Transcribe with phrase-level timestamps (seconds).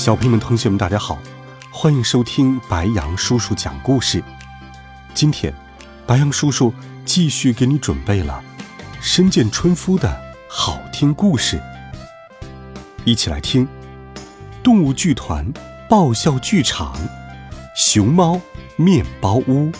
[0.00, 1.18] 小朋友们、同学们，大家好，
[1.70, 4.24] 欢迎收听白羊叔叔讲故事。
[5.12, 5.52] 今天，
[6.06, 6.72] 白羊叔叔
[7.04, 8.42] 继续给你准备了
[8.98, 11.60] 深见春夫的好听故事，
[13.04, 13.66] 一起来听
[14.62, 15.52] 《动物剧团
[15.86, 16.94] 爆笑剧场》
[17.76, 18.40] 《熊猫
[18.76, 19.70] 面包屋》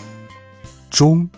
[0.91, 1.31] 中。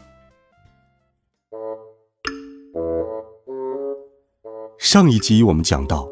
[4.77, 6.12] 上一集我们讲到。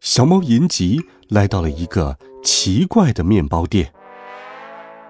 [0.00, 3.92] 小猫银吉来到了一个奇怪的面包店，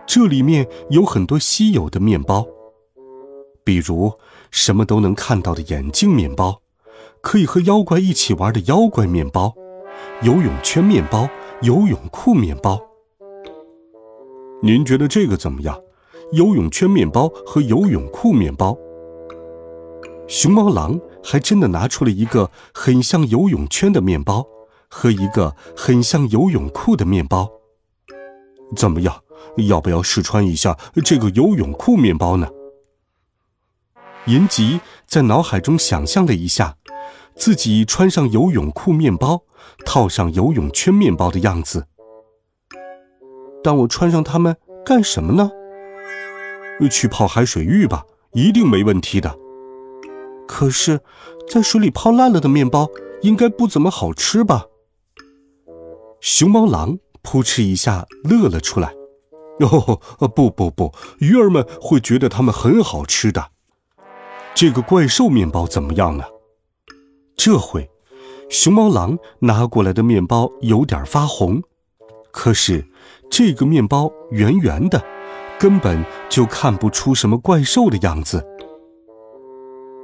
[0.05, 2.45] 这里面有很多稀有的面包，
[3.63, 4.13] 比如
[4.51, 6.61] 什么都能看到的眼镜面包，
[7.21, 9.55] 可以和妖怪一起玩的妖怪面包，
[10.23, 11.29] 游泳圈面包、
[11.63, 12.81] 游泳裤面包。
[14.61, 15.81] 您觉得这个怎么样？
[16.33, 18.77] 游泳圈面包和游泳裤面包。
[20.27, 24.45] 熊猫狼还真的拿出了一个很像游泳圈的面包。
[24.91, 27.49] 和一个很像游泳裤的面包，
[28.77, 29.23] 怎么样？
[29.69, 32.49] 要不要试穿一下这个游泳裤面包呢？
[34.27, 36.77] 银吉在脑海中想象了一下，
[37.35, 39.45] 自己穿上游泳裤面包，
[39.87, 41.87] 套上游泳圈面包的样子。
[43.63, 45.51] 但我穿上它们干什么呢？
[46.91, 49.39] 去泡海水浴吧，一定没问题的。
[50.47, 51.01] 可是，
[51.49, 52.89] 在水里泡烂了的面包
[53.23, 54.67] 应该不怎么好吃吧？
[56.21, 58.93] 熊猫狼扑哧一下乐了出来，
[59.61, 60.01] 哦，
[60.35, 63.49] 不不不，鱼儿们会觉得它们很好吃的。
[64.55, 66.25] 这个怪兽面包怎么样呢？
[67.37, 67.89] 这回，
[68.51, 71.63] 熊猫狼拿过来的面包有点发红，
[72.31, 72.87] 可是
[73.31, 75.03] 这个面包圆圆的，
[75.59, 78.47] 根本就看不出什么怪兽的样子。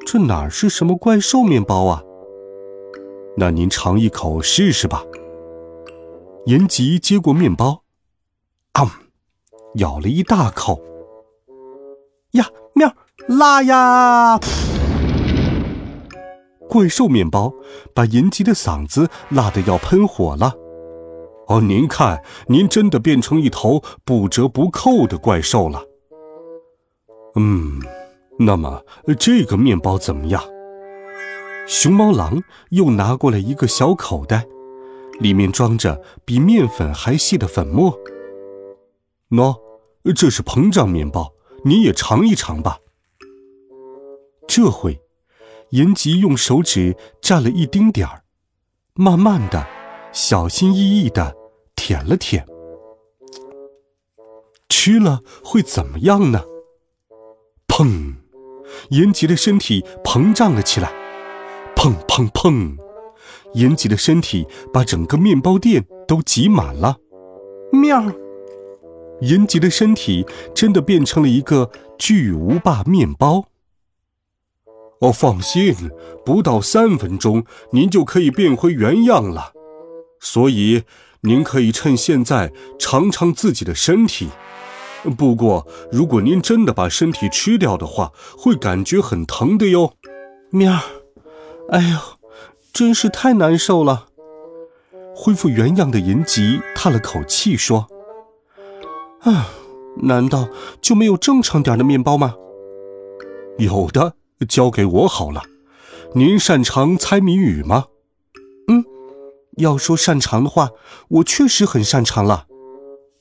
[0.07, 2.03] 这哪是什么怪兽面包啊？
[3.37, 5.05] 那您尝一口试试吧。
[6.47, 7.83] 延吉接过面包，
[8.75, 9.01] 啊，
[9.79, 10.81] 咬了一大口。
[12.35, 12.89] 呀，面
[13.27, 14.39] 辣呀！
[16.69, 17.53] 怪兽面包
[17.93, 20.55] 把延吉的嗓子辣得要喷火了。
[21.49, 25.83] 哦，您看，您真的变成一头不折不扣的怪兽了。
[27.35, 27.81] 嗯，
[28.39, 28.85] 那么
[29.19, 30.41] 这个面包怎么样？
[31.67, 32.41] 熊猫狼
[32.71, 34.47] 又拿过来一个小口袋。
[35.21, 37.99] 里面装着比面粉还细的粉末。
[39.31, 39.59] 喏，
[40.15, 41.33] 这是膨胀面包，
[41.65, 42.79] 你也尝一尝吧。
[44.47, 45.01] 这回，
[45.71, 48.23] 银吉用手指蘸了一丁点儿，
[48.95, 49.67] 慢慢的、
[50.13, 51.35] 小心翼翼的
[51.75, 52.47] 舔了舔。
[54.69, 56.45] 吃了会怎么样呢？
[57.67, 58.15] 砰！
[58.91, 60.93] 银吉的身体膨胀了起来。
[61.75, 62.77] 砰砰砰！
[63.57, 66.99] 延吉的身体把整个面包店都挤满了，
[67.73, 68.05] 喵！
[69.23, 73.47] 延吉的身体真的变成了一个巨无霸面包。
[75.01, 75.75] 哦，放心，
[76.25, 79.53] 不到三分钟您就可以变回原样了，
[80.21, 80.83] 所以
[81.23, 84.29] 您可以趁现在尝尝自己的身体。
[85.17, 89.95] 不过，如果您真的把身体吃掉的话，会感觉很疼的哟。
[90.51, 90.79] 喵！
[91.71, 92.16] 哎呦！
[92.77, 94.09] 真是太难受了。
[95.15, 97.89] 恢复原样的银吉叹了口气说
[99.25, 99.49] ：“啊，
[100.03, 100.51] 难道
[100.83, 102.35] 就没有正常点的面包吗
[103.57, 104.13] ？”“有的，
[104.47, 105.43] 交给我好了。
[106.13, 107.87] ”“您擅长猜谜语吗
[108.69, 108.85] ？”“嗯，
[109.57, 110.69] 要说擅长的话，
[111.09, 112.45] 我确实很擅长了。”“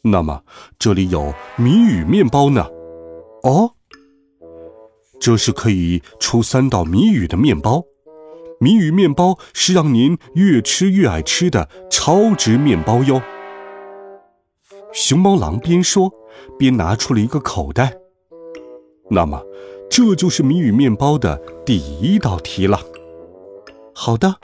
[0.04, 0.44] 那么
[0.78, 2.68] 这里有谜语面包呢。
[3.44, 3.72] ”“哦，
[5.18, 7.86] 这是可以出三道谜语的面包。”
[8.66, 13.22] 谜语面包是让您越吃越爱吃的超值面包哟。
[14.92, 16.12] 熊猫狼边说
[16.58, 17.96] 边拿出了一个口袋。
[19.12, 19.46] 那么，
[19.88, 22.82] 这就是谜语面包的第一道题了。
[23.94, 24.38] 好的，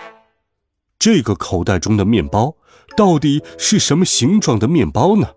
[0.99, 2.55] 这个口袋中的面包
[2.95, 5.29] 到底是什么形状的面包呢？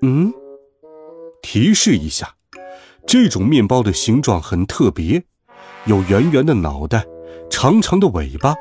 [0.00, 0.32] 嗯，
[1.42, 2.36] 提示一下，
[3.06, 5.22] 这种面包的形状很特别，
[5.84, 7.04] 有圆圆的脑袋。
[7.50, 8.54] 长长的尾巴，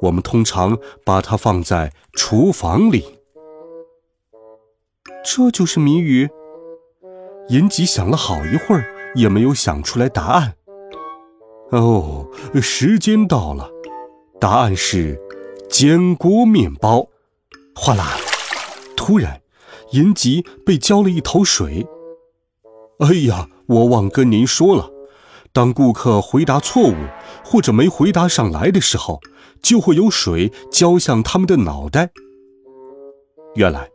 [0.00, 3.18] 我们通常把它放在厨房里。
[5.24, 6.28] 这就是谜语。
[7.48, 8.84] 银吉想了好一会儿，
[9.14, 10.54] 也没有想出来答案。
[11.70, 12.28] 哦，
[12.60, 13.70] 时间到了，
[14.40, 15.20] 答案是
[15.68, 17.08] 煎锅面包。
[17.74, 18.16] 哗啦！
[18.96, 19.40] 突然，
[19.92, 21.86] 银吉被浇了一头水。
[22.98, 24.90] 哎呀，我忘跟您说了，
[25.52, 26.94] 当顾客回答错误
[27.44, 29.20] 或者没回答上来的时候，
[29.62, 32.10] 就会有水浇向他们的脑袋。
[33.54, 33.90] 原来，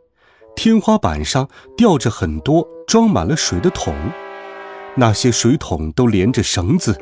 [0.54, 3.92] 天花板上吊着很多装满了水的桶，
[4.94, 6.96] 那些水桶都连着绳子。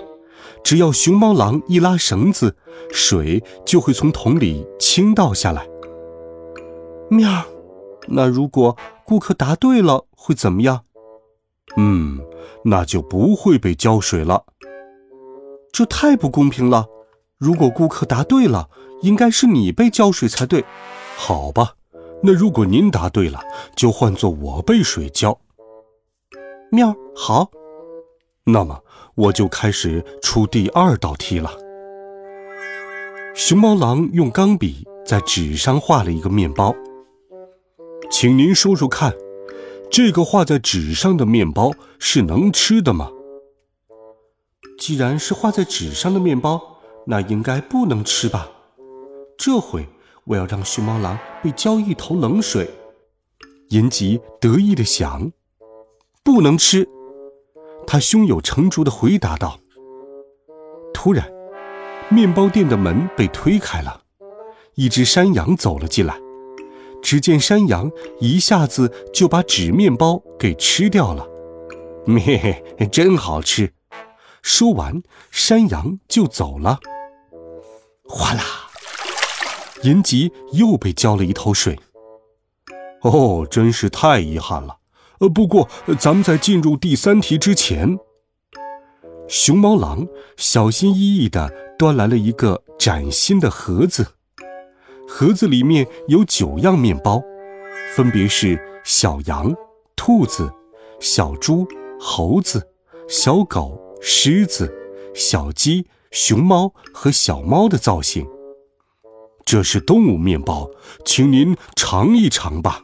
[0.64, 2.56] 只要熊猫狼一拉绳子，
[2.90, 5.66] 水就会从桶里倾倒下来。
[7.10, 7.44] 喵，
[8.08, 10.82] 那如果顾客答对了会怎么样？
[11.76, 12.20] 嗯，
[12.64, 14.44] 那就不会被浇水了。
[15.72, 16.86] 这太不公平了！
[17.38, 18.70] 如果顾客答对了，
[19.02, 20.64] 应该是你被浇水才对。
[21.16, 21.74] 好吧，
[22.22, 23.40] 那如果您答对了，
[23.76, 25.38] 就换作我被水浇。
[26.70, 27.50] 喵，好。
[28.44, 28.80] 那么
[29.16, 31.50] 我就开始出第二道题了。
[33.34, 36.74] 熊猫狼用钢笔在纸上画了一个面包，
[38.10, 39.12] 请您说说看，
[39.96, 43.10] 这个画在纸上的面包是能吃的吗？
[44.78, 46.60] 既然是画在纸上的面包，
[47.06, 48.46] 那应该不能吃吧？
[49.38, 49.88] 这回
[50.24, 52.68] 我要让熊猫狼被浇一头冷水。
[53.70, 55.32] 银吉得意的想：
[56.22, 56.86] 不能吃。
[57.86, 59.58] 他胸有成竹的回答道
[60.92, 61.26] ：“突然，
[62.10, 64.02] 面包店的门被推开了，
[64.74, 66.20] 一只山羊走了进来。
[67.06, 67.88] 只见山羊
[68.18, 71.24] 一下子就把纸面包给吃掉了，
[72.04, 73.72] 咩，真好吃！”
[74.42, 76.80] 说完，山羊就走了。
[78.08, 78.42] 哗啦，
[79.84, 81.78] 银吉又被浇了一头水。
[83.02, 84.78] 哦，真是太遗憾了。
[85.20, 85.68] 呃，不过
[86.00, 87.96] 咱们在进入第三题之前，
[89.28, 94.08] 熊猫狼小心翼翼地端来了一个崭新的盒子，
[95.08, 97.22] 盒子里面有九样面包，
[97.94, 99.54] 分别是小羊、
[99.94, 100.52] 兔子、
[101.00, 101.66] 小猪、
[101.98, 102.68] 猴子、
[103.08, 104.72] 小狗、狮子、
[105.14, 108.26] 小鸡、熊猫和小猫的造型。
[109.44, 110.68] 这是动物面包，
[111.04, 112.82] 请您尝一尝吧。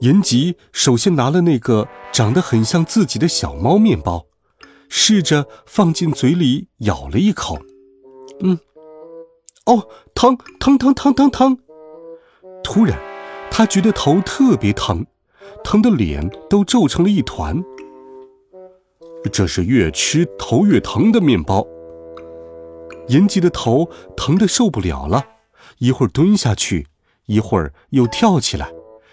[0.00, 4.26] 银吉首先拿了那个长得很像自己的小猫面包，
[4.88, 7.58] 试着放进嘴里咬了一口。
[8.40, 8.58] 嗯，
[9.66, 11.58] 哦，疼疼疼疼疼疼！
[12.64, 12.98] 突然，
[13.50, 15.06] 他觉得头特别疼，
[15.62, 17.62] 疼的脸都皱成了一团。
[19.32, 21.64] 这是越吃头越疼的面包。
[23.08, 25.24] 银吉的头疼得受不了了，
[25.78, 26.88] 一会儿蹲下去，
[27.26, 28.72] 一会儿又跳起来。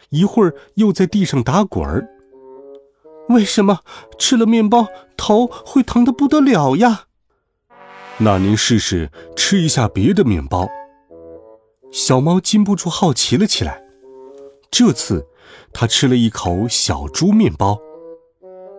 [0.10, 2.10] 一会儿又在地上打滚儿。
[3.28, 3.82] 为什么
[4.18, 7.04] 吃了面包头会疼得不得了呀？
[8.22, 10.68] 那您试试吃一下别的面包。
[11.90, 13.82] 小猫禁不住好奇了起来。
[14.70, 15.26] 这次，
[15.72, 17.80] 它吃了一口小猪面包，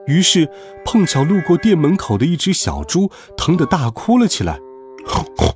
[0.07, 0.49] 于是
[0.85, 4.61] 碰巧路过店门口的一只小猪疼得大哭了起来。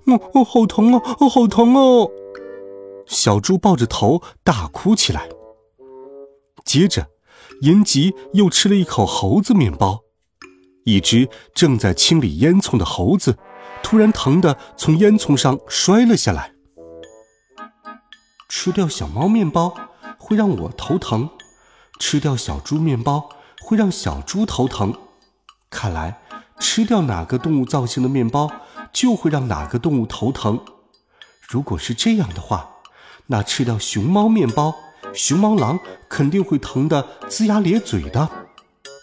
[0.06, 2.10] 哦哦，好疼哦，哦，好疼哦！
[3.06, 5.28] 小猪抱着头大哭起来。
[6.64, 7.08] 接着，
[7.60, 10.00] 银吉又吃了一口猴子面包。
[10.84, 13.36] 一只正在清理烟囱的猴子，
[13.83, 16.53] 突然疼的从烟囱上摔了下来。
[18.49, 19.75] 吃掉小猫面包
[20.19, 21.29] 会让我头疼，
[21.99, 23.29] 吃掉小猪面包
[23.63, 24.94] 会让小猪头疼。
[25.71, 26.21] 看来，
[26.59, 28.51] 吃掉哪个动物造型的面包，
[28.93, 30.65] 就会让哪个动物头疼。
[31.41, 32.71] 如果是这样的话，
[33.27, 34.75] 那吃掉熊猫面包。
[35.13, 35.79] 熊猫狼
[36.09, 38.29] 肯定会疼得龇牙咧嘴的。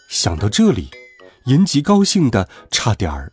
[0.08, 0.90] 想到这里，
[1.44, 3.32] 银吉高兴的差点儿